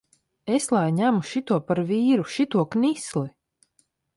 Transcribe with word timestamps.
Es 0.55 0.67
lai 0.75 0.85
ņemu 0.99 1.21
šito 1.31 1.59
par 1.67 1.81
vīru, 1.91 2.27
šito 2.37 2.65
knisli! 2.77 3.25